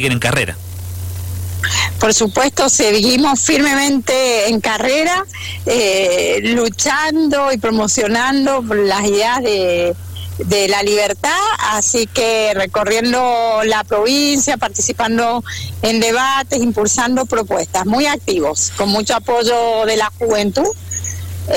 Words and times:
siguen 0.00 0.12
en 0.12 0.18
carrera. 0.18 0.56
Por 1.98 2.14
supuesto, 2.14 2.70
seguimos 2.70 3.40
firmemente 3.40 4.48
en 4.48 4.62
carrera, 4.62 5.26
eh, 5.66 6.40
luchando 6.42 7.52
y 7.52 7.58
promocionando 7.58 8.62
las 8.62 9.04
ideas 9.04 9.42
de, 9.42 9.94
de 10.38 10.68
la 10.68 10.82
libertad, 10.82 11.38
así 11.72 12.06
que 12.06 12.52
recorriendo 12.54 13.60
la 13.64 13.84
provincia, 13.84 14.56
participando 14.56 15.44
en 15.82 16.00
debates, 16.00 16.62
impulsando 16.62 17.26
propuestas, 17.26 17.84
muy 17.84 18.06
activos, 18.06 18.72
con 18.78 18.88
mucho 18.88 19.16
apoyo 19.16 19.84
de 19.84 19.98
la 19.98 20.10
juventud, 20.18 20.68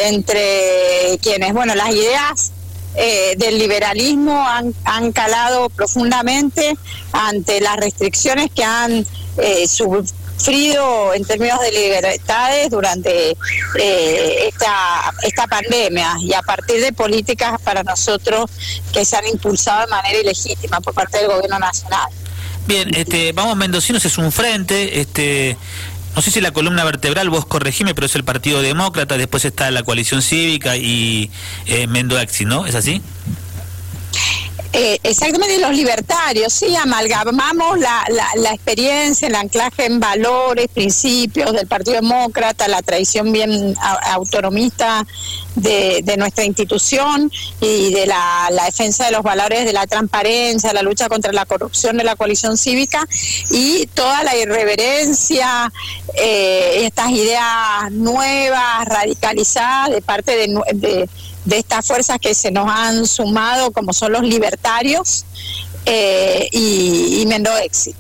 entre 0.04 1.18
quienes, 1.22 1.54
bueno, 1.54 1.76
las 1.76 1.92
ideas 1.92 2.52
eh, 2.96 3.36
del 3.38 3.58
liberalismo 3.58 4.48
han, 4.48 4.74
han, 4.86 5.12
calado 5.12 5.70
profundamente 5.70 6.78
ante 7.12 7.60
las 7.60 7.78
restricciones 7.78 8.52
que 8.54 8.64
han 8.64 9.06
eh, 9.38 9.68
sufrido 9.68 11.14
en 11.14 11.26
términos 11.26 11.60
de 11.62 11.72
libertades 11.72 12.70
durante 12.70 13.32
eh, 13.80 14.48
esta, 14.48 15.14
esta 15.24 15.48
pandemia 15.48 16.18
y 16.22 16.34
a 16.34 16.42
partir 16.44 16.82
de 16.82 16.94
políticas 16.94 17.60
para 17.64 17.82
nosotros 17.84 18.52
que 18.94 19.04
se 19.06 19.16
han 19.16 19.28
impulsado 19.28 19.82
de 19.82 19.88
manera 19.88 20.20
ilegítima 20.20 20.80
por 20.80 20.94
parte 20.94 21.18
del 21.18 21.28
gobierno 21.28 21.58
nacional. 21.60 22.10
Bien, 22.66 22.90
este, 22.96 23.34
vamos 23.34 23.58
Mendocinos 23.58 24.06
es 24.06 24.18
un 24.18 24.32
frente, 24.32 25.02
este, 25.02 25.58
no 26.16 26.22
sé 26.22 26.32
si 26.32 26.42
la 26.42 26.52
columna 26.52 26.84
vertebral, 26.84 27.30
vos 27.30 27.46
corregime, 27.46 27.96
pero 27.96 28.06
es 28.06 28.16
el 28.16 28.24
Partido 28.24 28.62
Demócrata, 28.62 29.18
después 29.18 29.46
está 29.46 29.72
la 29.72 29.84
coalición 29.84 30.22
cívica 30.22 30.78
y 30.78 31.32
eh, 31.66 31.88
Mendoaxi, 31.88 32.46
¿no? 32.46 32.66
¿Es 32.66 32.76
así? 32.76 33.02
Eh, 34.76 34.98
exactamente, 35.04 35.60
los 35.60 35.76
libertarios, 35.76 36.52
sí, 36.52 36.76
amalgamamos 36.76 37.78
la, 37.78 38.04
la, 38.10 38.28
la, 38.38 38.54
experiencia, 38.54 39.28
el 39.28 39.36
anclaje 39.36 39.86
en 39.86 40.00
valores, 40.00 40.68
principios 40.74 41.54
del 41.54 41.68
Partido 41.68 41.98
Demócrata, 41.98 42.68
la 42.68 42.82
tradición 42.82 43.32
bien 43.32 43.76
autonomista 44.02 45.06
de, 45.56 46.02
de 46.04 46.18
nuestra 46.18 46.44
institución 46.44 47.32
y 47.62 47.94
de 47.94 48.08
la, 48.08 48.50
defensa 48.66 49.06
de 49.06 49.12
los 49.12 49.22
valores 49.22 49.64
de 49.64 49.74
la 49.74 49.86
transparencia, 49.86 50.74
la 50.74 50.82
lucha 50.82 51.08
contra 51.08 51.32
la 51.34 51.46
corrupción 51.46 51.96
de 51.98 52.04
la 52.04 52.16
coalición 52.16 52.58
cívica 52.58 53.08
y 53.52 53.86
toda 53.94 54.24
la 54.24 54.36
irreverencia, 54.36 55.72
eh, 56.16 56.80
estas 56.86 57.12
ideas 57.12 57.92
nuevas, 57.92 58.86
radicalizadas 58.86 59.92
de 59.92 60.02
parte 60.02 60.36
de, 60.36 60.60
de 60.74 61.10
de 61.46 61.58
estas 61.58 61.86
fuerzas 61.86 62.20
que 62.20 62.34
se 62.34 62.52
nos 62.52 62.70
han 62.70 63.06
sumado, 63.06 63.72
como 63.72 63.94
son 63.94 64.12
los 64.14 64.24
libertarios 64.24 65.26
eh, 65.86 66.48
y, 66.52 67.22
y 67.22 67.26
Mendo 67.26 67.56
Exit. 67.58 67.98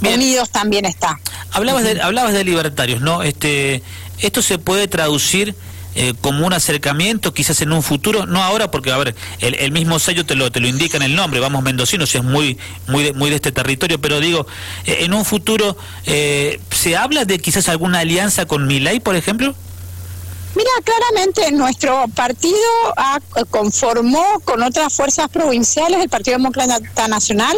Bien. 0.00 0.14
Unidos 0.14 0.50
también 0.50 0.84
está. 0.84 1.20
Hablabas 1.52 1.84
de, 1.84 2.02
hablabas 2.02 2.32
de 2.32 2.44
libertarios, 2.44 3.00
¿no? 3.00 3.22
Este, 3.22 3.82
esto 4.18 4.42
se 4.42 4.58
puede 4.58 4.88
traducir 4.88 5.54
eh, 5.94 6.14
como 6.22 6.46
un 6.46 6.54
acercamiento, 6.54 7.34
quizás 7.34 7.60
en 7.60 7.70
un 7.70 7.82
futuro, 7.82 8.24
no 8.24 8.42
ahora, 8.42 8.70
porque 8.70 8.90
a 8.90 8.96
ver, 8.96 9.14
el, 9.40 9.54
el, 9.56 9.72
mismo 9.72 9.98
sello 9.98 10.24
te 10.24 10.34
lo, 10.34 10.50
te 10.50 10.58
lo 10.58 10.66
indica 10.66 10.96
en 10.96 11.02
el 11.02 11.14
nombre, 11.14 11.38
vamos 11.38 11.62
mendocinos, 11.62 12.14
es 12.14 12.24
muy, 12.24 12.56
muy, 12.86 13.04
de, 13.04 13.12
muy 13.12 13.28
de 13.28 13.36
este 13.36 13.52
territorio, 13.52 14.00
pero 14.00 14.18
digo, 14.18 14.46
eh, 14.86 14.98
en 15.00 15.12
un 15.12 15.26
futuro, 15.26 15.76
eh, 16.06 16.60
¿se 16.70 16.96
habla 16.96 17.26
de 17.26 17.38
quizás 17.38 17.68
alguna 17.68 17.98
alianza 17.98 18.46
con 18.46 18.66
Milay, 18.66 19.00
por 19.00 19.16
ejemplo? 19.16 19.54
Mira, 20.54 20.70
claramente 20.84 21.50
nuestro 21.52 22.04
partido 22.14 22.58
ha, 22.96 23.18
conformó 23.50 24.22
con 24.44 24.62
otras 24.62 24.92
fuerzas 24.92 25.28
provinciales 25.28 26.02
el 26.02 26.10
Partido 26.10 26.36
Demócrata 26.36 27.08
Nacional 27.08 27.56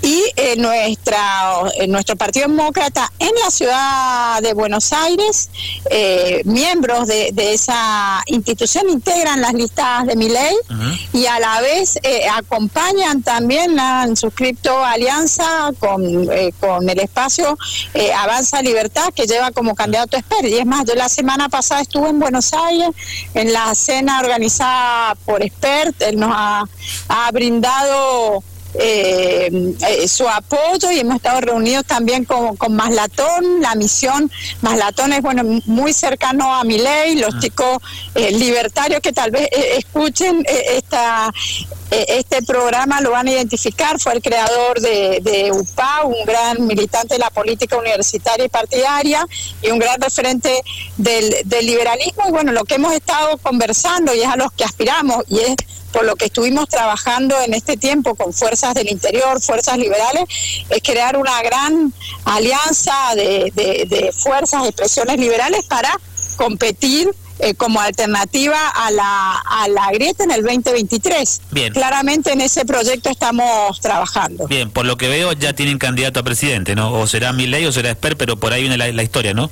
y 0.00 0.22
eh, 0.36 0.56
nuestra, 0.56 1.52
eh, 1.78 1.86
nuestro 1.86 2.16
Partido 2.16 2.48
Demócrata 2.48 3.12
en 3.18 3.30
la 3.44 3.50
ciudad 3.50 4.42
de 4.42 4.54
Buenos 4.54 4.92
Aires, 4.92 5.50
eh, 5.90 6.40
miembros 6.44 7.08
de, 7.08 7.30
de, 7.32 7.52
esa 7.52 8.22
institución 8.26 8.88
integran 8.88 9.42
las 9.42 9.52
listas 9.52 10.06
de 10.06 10.16
mi 10.16 10.28
ley 10.28 10.54
uh 10.70 10.72
-huh. 10.72 11.08
y 11.12 11.26
a 11.26 11.38
la 11.38 11.60
vez 11.60 11.98
eh, 12.02 12.22
acompañan 12.32 13.22
también, 13.22 13.78
han 13.78 14.16
suscrito 14.16 14.84
alianza 14.84 15.70
con, 15.78 16.00
con 16.58 16.88
el 16.88 17.00
espacio 17.00 17.58
Avanza 18.16 18.62
Libertad 18.62 19.12
que 19.14 19.26
lleva 19.26 19.50
como 19.50 19.74
candidato 19.74 20.16
expert. 20.16 20.48
Y 20.48 20.58
es 20.58 20.66
más, 20.66 20.84
yo 20.86 20.94
la 20.94 21.08
semana 21.08 21.48
pasada 21.48 21.82
estuve 21.82 22.08
en 22.08 22.13
Buenos 22.18 22.52
Aires, 22.52 22.90
en 23.34 23.52
la 23.52 23.74
cena 23.74 24.20
organizada 24.20 25.14
por 25.24 25.42
Expert, 25.42 26.00
él 26.02 26.18
nos 26.18 26.30
ha, 26.32 26.64
ha 27.08 27.30
brindado 27.32 28.42
eh, 28.76 29.76
eh, 29.88 30.08
su 30.08 30.28
apoyo 30.28 30.90
y 30.90 30.98
hemos 30.98 31.16
estado 31.16 31.40
reunidos 31.40 31.84
también 31.84 32.24
con, 32.24 32.56
con 32.56 32.74
Maslatón, 32.74 33.60
la 33.60 33.76
misión 33.76 34.28
Maslatón 34.62 35.12
es 35.12 35.22
bueno 35.22 35.44
muy 35.66 35.92
cercano 35.92 36.52
a 36.52 36.64
mi 36.64 36.78
ley, 36.78 37.14
los 37.14 37.36
ah. 37.36 37.38
chicos 37.40 37.78
eh, 38.16 38.32
libertarios 38.32 39.00
que 39.00 39.12
tal 39.12 39.30
vez 39.30 39.48
escuchen 39.52 40.44
esta 40.48 41.32
este 42.08 42.42
programa 42.42 43.00
lo 43.00 43.12
van 43.12 43.28
a 43.28 43.32
identificar, 43.32 44.00
fue 44.00 44.14
el 44.14 44.22
creador 44.22 44.80
de, 44.80 45.50
UPA, 45.52 46.04
un 46.04 46.24
gran 46.24 46.66
militante 46.66 47.14
de 47.14 47.18
la 47.18 47.30
política 47.30 47.76
universitaria 47.76 48.46
y 48.46 48.48
partidaria 48.48 49.26
y 49.62 49.70
un 49.70 49.78
gran 49.78 50.00
referente 50.00 50.62
del, 50.96 51.34
del 51.44 51.66
liberalismo. 51.66 52.24
Y 52.28 52.30
bueno, 52.30 52.52
lo 52.52 52.64
que 52.64 52.74
hemos 52.76 52.92
estado 52.92 53.38
conversando 53.38 54.14
y 54.14 54.20
es 54.20 54.28
a 54.28 54.36
los 54.36 54.52
que 54.52 54.64
aspiramos 54.64 55.24
y 55.28 55.40
es 55.40 55.56
por 55.92 56.04
lo 56.04 56.16
que 56.16 56.24
estuvimos 56.24 56.68
trabajando 56.68 57.40
en 57.40 57.54
este 57.54 57.76
tiempo 57.76 58.16
con 58.16 58.32
fuerzas 58.32 58.74
del 58.74 58.90
interior, 58.90 59.40
fuerzas 59.40 59.78
liberales, 59.78 60.24
es 60.68 60.82
crear 60.82 61.16
una 61.16 61.40
gran 61.42 61.92
alianza 62.24 63.14
de, 63.14 63.52
de, 63.54 63.86
de 63.88 64.12
fuerzas, 64.12 64.64
expresiones 64.64 65.18
liberales 65.20 65.64
para 65.66 65.96
competir 66.36 67.14
eh, 67.38 67.54
como 67.54 67.80
alternativa 67.80 68.68
a 68.68 68.90
la, 68.90 69.32
a 69.38 69.68
la 69.68 69.90
grieta 69.92 70.24
en 70.24 70.30
el 70.30 70.42
2023. 70.42 71.40
Bien. 71.50 71.72
Claramente 71.72 72.32
en 72.32 72.40
ese 72.40 72.64
proyecto 72.64 73.10
estamos 73.10 73.80
trabajando. 73.80 74.46
Bien, 74.46 74.70
por 74.70 74.86
lo 74.86 74.96
que 74.96 75.08
veo 75.08 75.32
ya 75.32 75.52
tienen 75.52 75.78
candidato 75.78 76.20
a 76.20 76.22
presidente, 76.22 76.74
¿no? 76.74 76.92
O 76.92 77.06
será 77.06 77.32
Milei 77.32 77.66
o 77.66 77.72
será 77.72 77.90
Esper, 77.90 78.16
pero 78.16 78.36
por 78.36 78.52
ahí 78.52 78.62
viene 78.62 78.76
la, 78.76 78.90
la 78.92 79.02
historia, 79.02 79.34
¿no? 79.34 79.50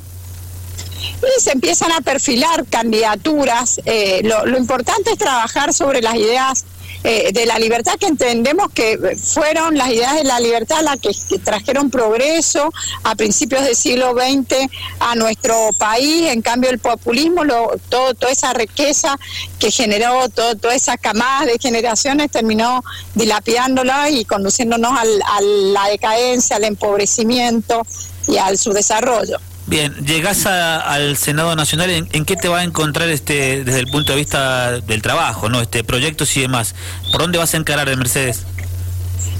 Y 1.02 1.40
se 1.40 1.52
empiezan 1.52 1.92
a 1.92 2.00
perfilar 2.00 2.66
candidaturas. 2.68 3.80
Eh, 3.84 4.22
lo, 4.24 4.56
importante 4.56 5.12
es 5.12 5.18
trabajar 5.18 5.72
sobre 5.74 6.00
las 6.00 6.14
ideas 6.14 6.64
eh, 7.04 7.32
de 7.32 7.46
la 7.46 7.58
libertad 7.58 7.94
que 7.98 8.06
entendemos 8.06 8.70
que 8.72 9.16
fueron 9.20 9.76
las 9.76 9.90
ideas 9.90 10.14
de 10.14 10.22
la 10.22 10.38
libertad 10.38 10.82
las 10.82 11.00
que, 11.00 11.10
que, 11.28 11.40
trajeron 11.40 11.90
progreso 11.90 12.72
a 13.02 13.16
principios 13.16 13.64
del 13.64 13.74
siglo 13.74 14.14
XX 14.14 14.70
a 15.00 15.16
nuestro 15.16 15.70
país. 15.78 16.30
En 16.30 16.42
cambio, 16.42 16.70
el 16.70 16.78
populismo, 16.78 17.42
lo, 17.42 17.72
todo, 17.88 18.14
toda 18.14 18.30
esa 18.30 18.52
riqueza 18.52 19.18
que 19.58 19.72
generó, 19.72 20.28
todo, 20.28 20.54
toda 20.54 20.76
esa 20.76 20.96
camada 20.96 21.46
de 21.46 21.58
generaciones 21.58 22.30
terminó 22.30 22.84
dilapidándola 23.14 24.10
y 24.10 24.24
conduciéndonos 24.24 24.96
al, 24.96 25.22
a 25.22 25.40
la 25.40 25.88
decadencia, 25.88 26.56
al 26.56 26.64
empobrecimiento 26.64 27.82
y 28.28 28.36
al 28.36 28.58
subdesarrollo. 28.58 29.38
Bien, 29.72 29.94
llegás 30.04 30.44
al 30.44 31.16
Senado 31.16 31.56
Nacional, 31.56 31.88
¿en, 31.88 32.06
¿en, 32.12 32.26
qué 32.26 32.36
te 32.36 32.46
va 32.46 32.58
a 32.58 32.62
encontrar 32.62 33.08
este 33.08 33.64
desde 33.64 33.80
el 33.80 33.86
punto 33.86 34.12
de 34.12 34.18
vista 34.18 34.72
del 34.82 35.00
trabajo, 35.00 35.48
no, 35.48 35.62
este 35.62 35.82
proyectos 35.82 36.36
y 36.36 36.42
demás? 36.42 36.74
¿Por 37.10 37.22
dónde 37.22 37.38
vas 37.38 37.54
a 37.54 37.56
encarar, 37.56 37.88
de 37.88 37.96
Mercedes? 37.96 38.44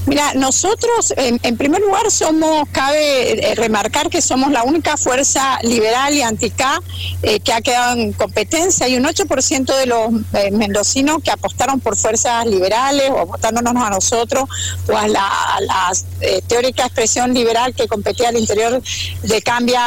Mira, 0.05 0.33
nosotros 0.33 1.13
en, 1.15 1.57
primer 1.57 1.81
lugar 1.81 2.11
somos, 2.11 2.67
cabe 2.71 3.51
eh, 3.51 3.55
remarcar 3.55 4.09
que 4.09 4.21
somos 4.21 4.51
la 4.51 4.63
única 4.63 4.97
fuerza 4.97 5.59
liberal 5.63 6.13
y 6.13 6.21
anti-K 6.21 6.81
eh, 7.21 7.39
que 7.39 7.53
ha 7.53 7.61
quedado 7.61 7.97
en 7.97 8.11
competencia 8.11 8.87
y 8.87 8.97
un 8.97 9.05
8% 9.05 9.77
de 9.77 9.85
los 9.85 10.11
eh, 10.33 10.51
mendocinos 10.51 11.23
que 11.23 11.31
apostaron 11.31 11.79
por 11.79 11.95
fuerzas 11.95 12.45
liberales 12.45 13.09
o 13.11 13.25
votándonos 13.25 13.75
a 13.75 13.89
nosotros 13.89 14.43
o 14.89 14.97
a 14.97 15.07
la, 15.07 15.25
a 15.25 15.61
la 15.61 15.91
eh, 16.21 16.41
teórica 16.47 16.83
expresión 16.83 17.33
liberal 17.33 17.73
que 17.73 17.87
competía 17.87 18.29
al 18.29 18.37
interior 18.37 18.81
de 19.21 19.41
Cambia 19.41 19.81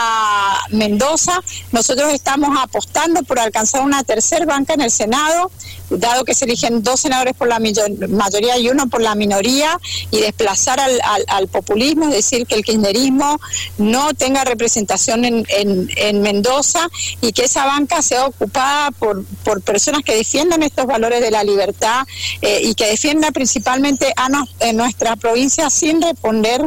Mendoza. 0.71 1.43
Nosotros 1.73 2.13
estamos 2.15 2.57
apostando 2.61 3.23
por 3.23 3.39
alcanzar 3.39 3.83
una 3.83 4.03
tercera 4.03 4.47
banca 4.47 4.75
en 4.75 4.81
el 4.81 4.91
Senado, 4.91 5.51
dado 5.91 6.25
que 6.25 6.35
se 6.35 6.47
eligen 6.47 6.83
dos 6.83 7.01
senadores 7.01 7.35
por 7.35 7.49
la 7.49 7.59
mayoría 7.59 8.59
y 8.59 8.69
uno 8.71 8.89
por 8.89 9.03
la 9.03 9.15
minoría 9.15 9.79
y 10.11 10.21
desplazar 10.21 10.81
al, 10.81 11.01
al, 11.03 11.25
al, 11.29 11.49
populismo, 11.49 12.09
decir, 12.09 12.47
que 12.47 12.55
el 12.55 12.65
kirchnerismo 12.65 13.39
no 13.79 14.15
tenga 14.15 14.45
representación 14.45 15.25
en, 15.25 15.47
en, 15.49 15.89
en, 15.97 16.23
Mendoza 16.23 16.89
y 17.21 17.33
que 17.33 17.45
esa 17.45 17.67
banca 17.67 18.03
sea 18.03 18.27
ocupada 18.27 18.91
por, 18.91 19.25
por 19.45 19.63
personas 19.63 20.03
que 20.03 20.17
defiendan 20.17 20.63
estos 20.63 20.87
valores 20.87 21.21
de 21.21 21.31
la 21.31 21.45
libertad 21.45 22.07
eh, 22.43 22.61
y 22.63 22.75
que 22.75 22.87
defiendan 22.87 23.33
principalmente 23.33 24.13
a 24.17 24.29
no, 24.29 24.45
en 24.61 24.77
nuestra 24.77 25.17
provincia 25.17 25.71
sin 25.71 26.03
responder 26.03 26.63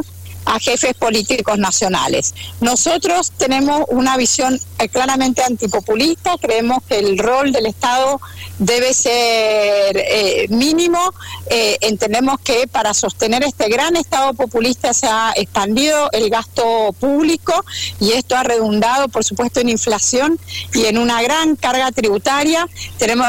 a 0.50 0.58
jefes 0.58 0.94
políticos 0.94 1.58
nacionales. 1.58 2.34
Nosotros 2.60 3.30
tenemos 3.36 3.84
una 3.88 4.16
visión 4.16 4.60
eh, 4.78 4.88
claramente 4.88 5.42
antipopulista, 5.44 6.36
creemos 6.40 6.78
que 6.88 6.98
el 6.98 7.18
rol 7.18 7.52
del 7.52 7.66
Estado 7.66 8.20
debe 8.58 8.92
ser 8.92 9.96
eh, 9.96 10.46
mínimo, 10.50 10.98
eh, 11.48 11.76
entendemos 11.82 12.40
que 12.40 12.66
para 12.66 12.94
sostener 12.94 13.44
este 13.44 13.68
gran 13.68 13.96
Estado 13.96 14.34
populista 14.34 14.92
se 14.92 15.06
ha 15.06 15.32
expandido 15.36 16.08
el 16.12 16.28
gasto 16.30 16.92
público 16.98 17.64
y 18.00 18.12
esto 18.12 18.36
ha 18.36 18.42
redundado, 18.42 19.08
por 19.08 19.24
supuesto, 19.24 19.60
en 19.60 19.68
inflación 19.68 20.38
y 20.74 20.86
en 20.86 20.98
una 20.98 21.22
gran 21.22 21.54
carga 21.54 21.92
tributaria. 21.92 22.66
Tenemos 22.98 23.28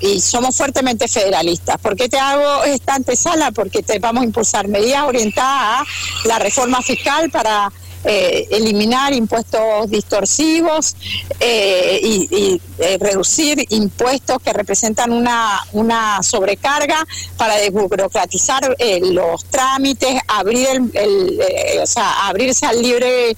y 0.00 0.20
somos 0.20 0.56
fuertemente 0.56 1.06
federalistas. 1.06 1.78
¿Por 1.78 1.96
qué 1.96 2.08
te 2.08 2.18
hago 2.18 2.64
esta 2.64 2.94
antesala? 2.94 3.52
Porque 3.52 3.82
te 3.82 4.00
vamos 4.00 4.22
a 4.22 4.26
impulsar 4.26 4.66
medidas 4.66 5.04
orientadas 5.04 5.86
a 6.24 6.28
la 6.28 6.38
reforma 6.48 6.80
fiscal 6.82 7.30
para 7.30 7.70
eh, 8.04 8.46
eliminar 8.52 9.12
impuestos 9.12 9.90
distorsivos 9.90 10.94
eh, 11.40 11.98
y, 12.02 12.60
eh, 12.78 12.96
reducir 13.00 13.66
impuestos 13.70 14.38
que 14.40 14.52
representan 14.52 15.12
una, 15.12 15.60
una 15.72 16.22
sobrecarga 16.22 17.04
para 17.36 17.56
desburocratizar 17.56 18.76
los 19.02 19.44
trámites, 19.46 20.14
abrir 20.28 20.80
el, 20.94 21.40
o 21.82 21.86
sea, 21.86 22.28
abrirse 22.28 22.66
al 22.66 22.80
libre 22.80 23.36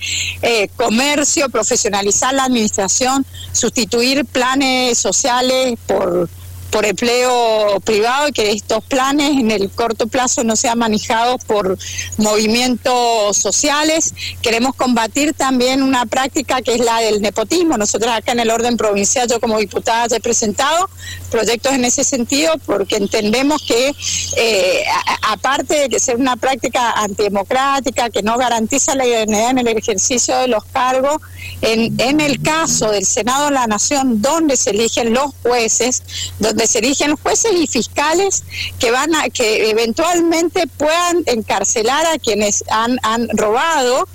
comercio, 0.76 1.48
profesionalizar 1.48 2.34
la 2.34 2.44
administración, 2.44 3.24
sustituir 3.52 4.26
planes 4.26 4.98
sociales 4.98 5.78
por 5.86 6.28
por 6.70 6.86
empleo 6.86 7.80
privado 7.84 8.28
y 8.28 8.32
que 8.32 8.52
estos 8.52 8.84
planes 8.84 9.30
en 9.30 9.50
el 9.50 9.70
corto 9.70 10.06
plazo 10.06 10.44
no 10.44 10.56
sean 10.56 10.78
manejados 10.78 11.44
por 11.44 11.76
movimientos 12.16 13.36
sociales. 13.36 14.14
Queremos 14.42 14.74
combatir 14.74 15.34
también 15.34 15.82
una 15.82 16.06
práctica 16.06 16.62
que 16.62 16.74
es 16.74 16.80
la 16.80 16.98
del 16.98 17.20
nepotismo. 17.20 17.76
Nosotros 17.76 18.12
acá 18.12 18.32
en 18.32 18.40
el 18.40 18.50
orden 18.50 18.76
provincial, 18.76 19.28
yo 19.28 19.40
como 19.40 19.58
diputada 19.58 20.16
he 20.16 20.20
presentado 20.20 20.88
proyectos 21.30 21.72
en 21.72 21.84
ese 21.84 22.04
sentido 22.04 22.54
porque 22.66 22.96
entendemos 22.96 23.62
que 23.62 23.92
eh, 24.36 24.84
aparte 25.28 25.80
de 25.80 25.88
que 25.88 26.00
ser 26.00 26.16
una 26.16 26.36
práctica 26.36 26.92
antidemocrática 26.92 28.10
que 28.10 28.22
no 28.22 28.36
garantiza 28.36 28.94
la 28.94 29.06
identidad 29.06 29.50
en 29.50 29.58
el 29.58 29.68
ejercicio 29.68 30.36
de 30.38 30.48
los 30.48 30.64
cargos, 30.64 31.20
en, 31.62 32.00
en 32.00 32.20
el 32.20 32.40
caso 32.42 32.90
del 32.90 33.04
Senado 33.04 33.46
de 33.46 33.52
la 33.52 33.66
Nación, 33.66 34.22
donde 34.22 34.56
se 34.56 34.70
eligen 34.70 35.12
los 35.12 35.32
jueces, 35.42 36.02
donde 36.38 36.59
se 36.66 36.78
eligen 36.78 37.16
jueces 37.16 37.52
y 37.54 37.66
fiscales 37.66 38.44
que 38.78 38.90
van 38.90 39.14
a 39.14 39.28
que 39.28 39.70
eventualmente 39.70 40.66
puedan 40.66 41.22
encarcelar 41.26 42.06
a 42.06 42.18
quienes 42.18 42.64
han, 42.70 42.98
han 43.02 43.28
robado 43.30 44.06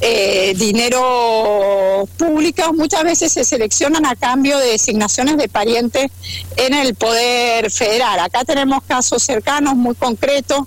eh, 0.00 0.54
dinero 0.56 2.08
público, 2.16 2.72
muchas 2.72 3.04
veces 3.04 3.32
se 3.32 3.44
seleccionan 3.44 4.04
a 4.04 4.16
cambio 4.16 4.58
de 4.58 4.72
designaciones 4.72 5.36
de 5.36 5.48
parientes 5.48 6.10
en 6.56 6.74
el 6.74 6.94
Poder 6.96 7.70
Federal. 7.70 8.18
Acá 8.18 8.44
tenemos 8.44 8.82
casos 8.82 9.22
cercanos, 9.22 9.76
muy 9.76 9.94
concretos, 9.94 10.62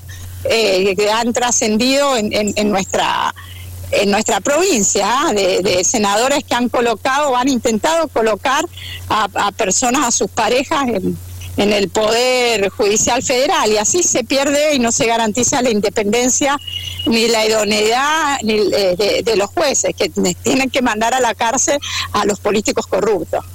eh, 0.45 0.95
que 0.95 1.11
han 1.11 1.33
trascendido 1.33 2.15
en, 2.15 2.31
en, 2.31 2.69
nuestra 2.71 3.33
en 3.91 4.11
nuestra 4.11 4.39
provincia, 4.41 5.07
de, 5.33 5.83
senadores 5.83 6.43
que 6.43 6.55
han 6.55 6.69
colocado 6.69 7.35
han 7.35 7.49
intentado 7.49 8.07
colocar 8.07 8.65
a, 9.09 9.51
personas, 9.51 10.05
a 10.05 10.11
sus 10.11 10.29
parejas 10.29 10.87
en, 10.87 11.17
el 11.57 11.87
Poder 11.89 12.69
Judicial 12.69 13.23
Federal 13.23 13.71
y 13.71 13.77
así 13.77 14.03
se 14.03 14.25
pierde 14.25 14.75
y 14.75 14.79
no 14.79 14.91
se 14.91 15.05
garantiza 15.05 15.61
la 15.61 15.69
independencia 15.69 16.59
ni 17.05 17.29
la 17.29 17.45
idoneidad 17.45 18.39
eh, 18.43 19.23
de, 19.23 19.35
los 19.37 19.49
jueces 19.51 19.95
que 19.95 20.09
tienen 20.43 20.69
que 20.69 20.81
mandar 20.81 21.13
a 21.13 21.21
la 21.21 21.33
cárcel 21.33 21.79
a 22.11 22.25
los 22.25 22.41
políticos 22.41 22.87
corruptos. 22.87 23.45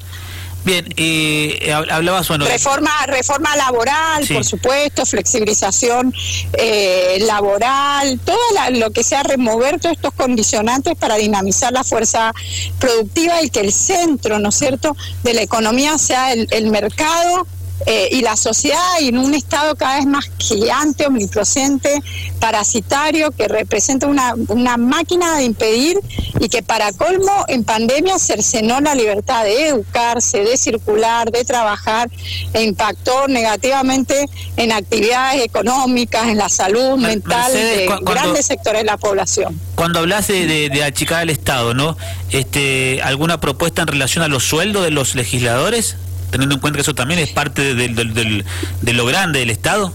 Bien, 0.64 0.86
eh, 0.96 1.72
hablabas 1.72 2.28
bueno 2.28 2.44
reforma 2.44 2.90
reforma 3.06 3.56
laboral, 3.56 4.26
por 4.28 4.44
supuesto, 4.44 5.06
flexibilización 5.06 6.14
eh, 6.52 7.18
laboral, 7.26 8.20
todo 8.24 8.36
lo 8.72 8.90
que 8.90 9.02
sea 9.02 9.22
remover 9.22 9.80
todos 9.80 9.96
estos 9.96 10.12
condicionantes 10.12 10.96
para 10.96 11.16
dinamizar 11.16 11.72
la 11.72 11.82
fuerza 11.82 12.32
productiva 12.78 13.42
y 13.42 13.48
que 13.48 13.60
el 13.60 13.72
centro, 13.72 14.38
¿no 14.38 14.50
es 14.50 14.54
cierto?, 14.56 14.96
de 15.22 15.34
la 15.34 15.42
economía 15.42 15.96
sea 15.98 16.32
el 16.32 16.70
mercado 16.70 17.46
eh, 17.86 18.08
y 18.12 18.20
la 18.20 18.36
sociedad 18.36 18.78
en 19.00 19.18
un 19.18 19.34
estado 19.34 19.74
cada 19.74 19.96
vez 19.96 20.06
más 20.06 20.30
gigante, 20.38 21.06
omnipresente, 21.06 22.02
parasitario, 22.38 23.30
que 23.30 23.48
representa 23.48 24.06
una, 24.06 24.34
una 24.48 24.76
máquina 24.76 25.36
de 25.36 25.44
impedir 25.44 25.98
y 26.38 26.48
que 26.48 26.62
para 26.62 26.92
colmo 26.92 27.44
en 27.48 27.64
pandemia 27.64 28.18
cercenó 28.18 28.80
la 28.80 28.94
libertad 28.94 29.44
de 29.44 29.68
educarse, 29.68 30.44
de 30.44 30.56
circular, 30.56 31.30
de 31.30 31.44
trabajar 31.44 32.10
e 32.52 32.62
impactó 32.62 33.28
negativamente 33.28 34.26
en 34.56 34.72
actividades 34.72 35.44
económicas, 35.44 36.28
en 36.28 36.38
la 36.38 36.48
salud 36.48 36.96
mental 36.96 37.52
de 37.52 37.88
grandes 38.02 38.46
sectores 38.46 38.82
de 38.82 38.86
la 38.86 38.96
población. 38.96 39.58
Cuando 39.74 40.00
hablas 40.00 40.28
de, 40.28 40.68
de, 40.68 40.84
achicar 40.84 41.20
al 41.20 41.30
Estado, 41.30 41.74
¿no? 41.74 41.96
Este, 42.30 43.00
¿Alguna 43.02 43.40
propuesta 43.40 43.82
en 43.82 43.88
relación 43.88 44.22
a 44.22 44.28
los 44.28 44.44
sueldos 44.44 44.84
de 44.84 44.90
los 44.90 45.14
legisladores? 45.14 45.96
Teniendo 46.30 46.54
en 46.54 46.60
cuenta 46.60 46.78
que 46.78 46.82
eso 46.82 46.94
también 46.94 47.20
es 47.20 47.30
parte 47.30 47.74
de 47.74 48.92
lo 48.92 49.06
grande 49.06 49.40
del 49.40 49.50
Estado? 49.50 49.92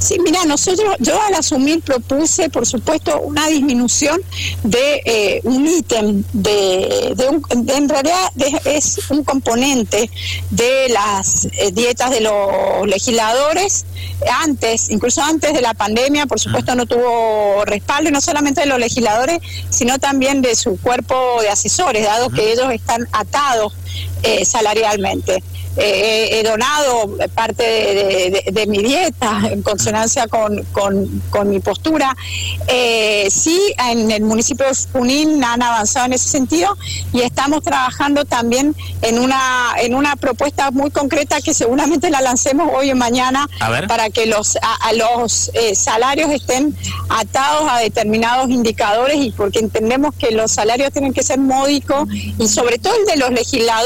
Sí, 0.00 0.16
mira, 0.24 0.44
nosotros, 0.46 0.96
yo 0.98 1.20
al 1.22 1.34
asumir 1.34 1.82
propuse, 1.82 2.48
por 2.48 2.66
supuesto, 2.66 3.20
una 3.20 3.48
disminución 3.48 4.18
de 4.62 5.02
eh, 5.04 5.40
un 5.44 5.66
ítem, 5.66 6.24
de, 6.32 7.12
de, 7.14 7.74
en 7.74 7.88
realidad 7.88 8.32
es 8.64 8.98
un 9.10 9.22
componente 9.24 10.10
de 10.50 10.88
las 10.88 11.44
eh, 11.44 11.70
dietas 11.72 12.10
de 12.10 12.22
los 12.22 12.86
legisladores. 12.86 13.84
Antes, 14.42 14.88
incluso 14.88 15.22
antes 15.22 15.52
de 15.52 15.60
la 15.60 15.74
pandemia, 15.74 16.24
por 16.24 16.40
supuesto, 16.40 16.74
no 16.74 16.86
tuvo 16.86 17.66
respaldo, 17.66 18.10
no 18.10 18.22
solamente 18.22 18.62
de 18.62 18.68
los 18.68 18.78
legisladores, 18.78 19.40
sino 19.68 19.98
también 19.98 20.40
de 20.40 20.54
su 20.54 20.78
cuerpo 20.80 21.14
de 21.42 21.50
asesores, 21.50 22.06
dado 22.06 22.30
que 22.30 22.52
ellos 22.52 22.72
están 22.72 23.06
atados 23.12 23.74
eh, 24.22 24.44
salarialmente. 24.44 25.42
Eh, 25.76 26.40
he 26.40 26.42
donado 26.42 27.16
parte 27.32 27.62
de, 27.62 28.66
mi 28.66 28.82
dieta 28.82 29.42
en 29.50 29.62
consonancia 29.62 30.26
con, 30.26 30.62
con, 30.72 31.48
mi 31.48 31.60
postura. 31.60 32.16
Eh, 32.66 33.28
sí, 33.30 33.58
en 33.88 34.10
el 34.10 34.22
municipio 34.22 34.66
de 34.66 34.74
Junín 34.92 35.42
han 35.44 35.62
avanzado 35.62 36.06
en 36.06 36.12
ese 36.14 36.28
sentido 36.28 36.76
y 37.12 37.20
estamos 37.20 37.62
trabajando 37.62 38.24
también 38.24 38.74
en 39.02 39.18
una, 39.18 39.74
en 39.80 39.94
una 39.94 40.16
propuesta 40.16 40.70
muy 40.70 40.90
concreta 40.90 41.40
que 41.40 41.54
seguramente 41.54 42.10
la 42.10 42.20
lancemos 42.20 42.70
hoy 42.74 42.90
o 42.90 42.96
mañana 42.96 43.48
para 43.88 44.10
que 44.10 44.26
los, 44.26 44.58
a, 44.60 44.92
los 44.92 45.50
eh, 45.54 45.74
salarios 45.74 46.30
estén 46.30 46.76
atados 47.08 47.68
a 47.70 47.78
determinados 47.78 48.50
indicadores 48.50 49.16
y 49.16 49.30
porque 49.30 49.60
entendemos 49.60 50.14
que 50.16 50.32
los 50.32 50.50
salarios 50.50 50.92
tienen 50.92 51.12
que 51.12 51.22
ser 51.22 51.38
módicos 51.38 52.08
y 52.38 52.48
sobre 52.48 52.78
todo 52.78 52.94
el 52.96 53.06
de 53.06 53.16
los 53.16 53.30
legisladores 53.30 53.79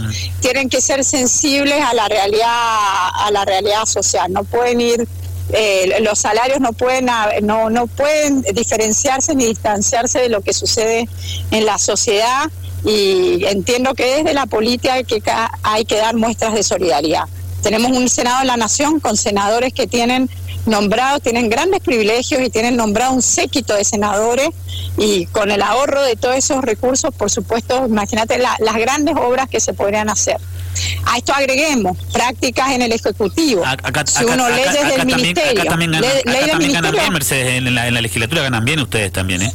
ah. 0.00 0.10
tienen 0.40 0.68
que 0.68 0.80
ser 0.80 1.04
sensibles 1.04 1.30
sensibles 1.30 1.82
a 1.82 1.94
la 1.94 2.08
realidad 2.08 2.48
a 2.48 3.30
la 3.32 3.44
realidad 3.44 3.86
social 3.86 4.32
no 4.32 4.44
pueden 4.44 4.80
ir 4.80 5.06
eh, 5.52 5.98
los 6.02 6.18
salarios 6.18 6.60
no 6.60 6.72
pueden 6.72 7.06
no 7.42 7.70
no 7.70 7.86
pueden 7.86 8.42
diferenciarse 8.54 9.34
ni 9.34 9.46
distanciarse 9.46 10.20
de 10.20 10.28
lo 10.28 10.40
que 10.40 10.52
sucede 10.52 11.08
en 11.50 11.66
la 11.66 11.78
sociedad 11.78 12.50
y 12.84 13.44
entiendo 13.46 13.94
que 13.94 14.16
desde 14.16 14.32
la 14.32 14.46
política 14.46 14.94
hay 14.94 15.04
que, 15.04 15.22
hay 15.62 15.84
que 15.84 15.96
dar 15.96 16.16
muestras 16.16 16.54
de 16.54 16.62
solidaridad 16.62 17.24
tenemos 17.62 17.90
un 17.90 18.08
senado 18.08 18.40
de 18.40 18.46
la 18.46 18.56
nación 18.56 19.00
con 19.00 19.16
senadores 19.16 19.72
que 19.72 19.86
tienen 19.86 20.30
nombrados, 20.66 21.22
tienen 21.22 21.48
grandes 21.48 21.80
privilegios 21.80 22.42
y 22.42 22.50
tienen 22.50 22.76
nombrado 22.76 23.12
un 23.12 23.22
séquito 23.22 23.74
de 23.74 23.84
senadores 23.84 24.48
y 24.96 25.26
con 25.26 25.50
el 25.50 25.62
ahorro 25.62 26.02
de 26.02 26.16
todos 26.16 26.36
esos 26.36 26.62
recursos, 26.62 27.14
por 27.14 27.30
supuesto, 27.30 27.86
imagínate 27.86 28.38
las 28.38 28.76
grandes 28.76 29.16
obras 29.16 29.48
que 29.48 29.60
se 29.60 29.72
podrían 29.72 30.08
hacer. 30.08 30.36
A 31.06 31.18
esto 31.18 31.32
agreguemos 31.32 31.98
prácticas 32.12 32.70
en 32.70 32.82
el 32.82 32.92
Ejecutivo. 32.92 33.64
Acá, 33.66 34.04
si 34.06 34.24
uno 34.24 34.48
leyes 34.48 34.96
del 34.96 35.06
Ministerio. 35.06 35.62
Acá 35.62 35.70
también, 35.70 35.90
ganan, 35.90 36.92
bien, 36.92 37.12
Mercedes, 37.12 37.58
en 37.58 37.74
la, 37.74 37.88
en 37.88 37.94
la 37.94 38.00
legislatura 38.00 38.42
ganan 38.42 38.64
bien 38.64 38.80
ustedes 38.80 39.12
también, 39.12 39.42
¿eh? 39.42 39.52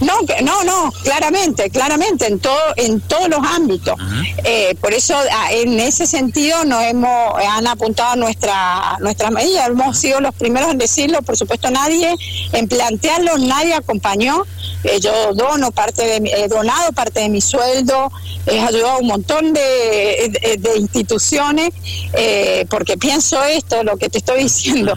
No, 0.00 0.14
no, 0.42 0.64
no, 0.64 0.92
claramente, 1.02 1.70
claramente, 1.70 2.26
en 2.26 2.38
todo, 2.38 2.58
en 2.76 3.00
todos 3.00 3.28
los 3.28 3.40
ámbitos. 3.40 3.96
Eh, 4.44 4.76
por 4.80 4.94
eso, 4.94 5.14
ah, 5.32 5.52
en 5.52 5.78
ese 5.80 6.06
sentido, 6.06 6.64
nos 6.64 6.82
hemos, 6.84 7.34
han 7.44 7.66
apuntado 7.66 8.16
nuestra, 8.16 8.96
nuestras 9.00 9.30
medidas. 9.32 9.68
Hemos 9.68 9.98
sido 9.98 10.20
los 10.20 10.34
primeros 10.34 10.70
en 10.70 10.78
decirlo, 10.78 11.22
por 11.22 11.36
supuesto, 11.36 11.70
nadie, 11.70 12.14
en 12.52 12.68
plantearlo, 12.68 13.38
nadie 13.38 13.74
acompañó. 13.74 14.44
Eh, 14.84 15.00
yo 15.00 15.34
dono 15.34 15.70
parte 15.72 16.04
de 16.04 16.30
he 16.30 16.48
donado 16.48 16.92
parte 16.92 17.20
de 17.20 17.28
mi 17.28 17.40
sueldo, 17.40 18.10
he 18.46 18.60
ayudado 18.60 18.96
a 18.96 18.98
un 18.98 19.06
montón 19.06 19.52
de, 19.52 20.58
de, 20.58 20.76
instituciones, 20.76 21.70
eh, 22.12 22.66
porque 22.70 22.96
pienso 22.96 23.42
esto, 23.44 23.82
lo 23.82 23.96
que 23.96 24.08
te 24.08 24.18
estoy 24.18 24.44
diciendo, 24.44 24.94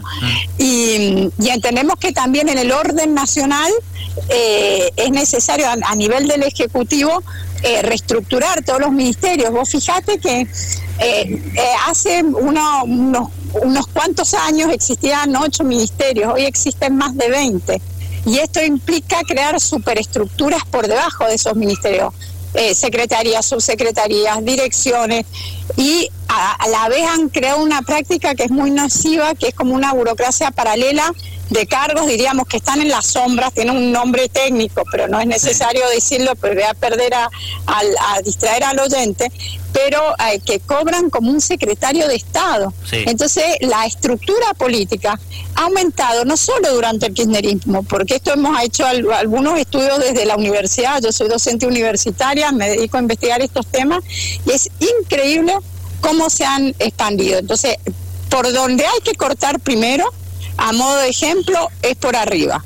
y, 0.58 1.30
y 1.40 1.50
entendemos 1.50 1.96
que 2.00 2.12
también 2.12 2.50
en 2.50 2.58
el 2.58 2.72
orden 2.72 3.14
nacional 3.14 3.72
eh, 4.30 4.92
es 4.96 5.12
necesario 5.12 5.68
a, 5.70 5.96
nivel 5.96 6.28
del 6.28 6.44
Ejecutivo 6.44 7.24
eh, 7.64 7.82
reestructurar 7.82 8.64
todos 8.64 8.82
los 8.82 8.92
ministerios. 8.92 9.52
Vos 9.52 9.70
fijate 9.70 10.20
que 10.20 10.48
eh, 11.00 11.42
hace 11.88 12.24
unos, 12.24 12.84
unos 12.84 13.88
cuantos 13.88 14.34
años 14.34 14.72
existían 14.74 15.36
ocho 15.36 15.64
ministerios, 15.64 16.34
hoy 16.34 16.44
existen 16.44 16.98
más 16.98 17.16
de 17.16 17.30
20. 17.30 17.82
Y 18.26 18.38
esto 18.38 18.64
implica 18.64 19.22
crear 19.28 19.60
superestructuras 19.60 20.64
por 20.66 20.88
debajo 20.88 21.26
de 21.26 21.36
esos 21.36 21.56
ministerios. 21.56 22.14
secretarías, 22.74 23.46
subsecretarías, 23.46 24.44
direcciones 24.44 25.26
y 25.78 26.10
a, 26.28 26.52
a, 26.52 26.68
la 26.68 26.90
vez 26.90 27.08
han 27.08 27.30
creado 27.30 27.64
una 27.64 27.82
práctica 27.82 28.36
que 28.36 28.44
es 28.44 28.52
muy 28.52 28.72
nociva, 28.72 29.34
que 29.36 29.48
es 29.48 29.56
como 29.56 29.74
una 29.74 29.94
burocracia 29.94 30.52
paralela 30.52 31.14
de 31.52 31.68
cargos, 31.68 32.08
diríamos 32.08 32.48
que 32.48 32.58
están 32.58 32.82
en 32.82 32.88
las 32.88 33.08
sombras, 33.08 33.54
tienen 33.54 33.76
un 33.76 33.92
nombre 33.92 34.30
técnico, 34.30 34.84
pero 34.90 35.10
no 35.10 35.20
es 35.20 35.28
necesario 35.28 35.86
decirlo, 35.90 36.34
porque 36.38 36.56
voy 36.56 36.64
a 36.64 36.74
perder 36.74 37.14
a, 37.14 37.30
distraer 38.24 38.64
al 38.64 38.80
oyente, 38.80 39.30
pero 39.74 40.02
eh, 40.32 40.40
que 40.46 40.62
cobran 40.62 41.10
como 41.10 41.30
un 41.30 41.42
secretario 41.42 42.08
de 42.08 42.16
Estado. 42.16 42.74
Entonces, 42.92 43.44
la 43.60 43.86
estructura 43.86 44.54
política 44.54 45.20
ha 45.56 45.64
aumentado 45.64 46.24
no 46.24 46.38
solo 46.38 46.74
durante 46.74 47.08
el 47.08 47.14
kirchnerismo, 47.14 47.84
porque 47.84 48.16
esto 48.16 48.32
hemos 48.32 48.58
hecho 48.64 48.86
algunos 48.86 49.60
estudios 49.60 50.00
desde 50.00 50.26
la 50.26 50.38
universidad, 50.38 51.02
yo 51.02 51.12
soy 51.12 51.28
docente 51.28 51.68
universitaria, 51.68 52.54
me 52.54 52.70
dedico 52.70 52.96
a 52.96 53.02
investigar 53.02 53.42
estos 53.42 53.68
temas, 53.68 54.02
y 54.46 54.52
es 54.52 54.70
increíble 55.02 55.54
cómo 56.00 56.30
se 56.30 56.46
han 56.46 56.74
expandido. 56.80 57.40
Entonces, 57.40 57.76
por 58.30 58.54
donde 58.54 58.86
hay 58.86 59.02
que 59.04 59.16
cortar 59.16 59.60
primero 59.60 60.10
a 60.58 60.74
modo 60.74 60.98
de 60.98 61.10
ejemplo, 61.10 61.70
es 61.82 61.96
por 61.96 62.16
arriba. 62.16 62.60